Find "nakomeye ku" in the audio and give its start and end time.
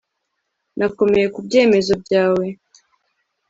0.77-1.39